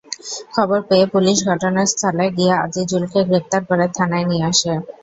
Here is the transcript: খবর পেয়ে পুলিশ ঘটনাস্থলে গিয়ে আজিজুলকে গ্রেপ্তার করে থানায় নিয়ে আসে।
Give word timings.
খবর 0.53 0.79
পেয়ে 0.89 1.05
পুলিশ 1.13 1.37
ঘটনাস্থলে 1.49 2.25
গিয়ে 2.37 2.53
আজিজুলকে 2.63 3.19
গ্রেপ্তার 3.29 3.61
করে 3.69 3.85
থানায় 3.97 4.27
নিয়ে 4.29 4.45
আসে। 4.51 4.73